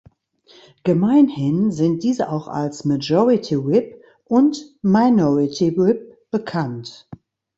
[0.83, 7.07] Gemeinhin sind diese auch als "Majority Whip" und "Minority Whip" bekannt.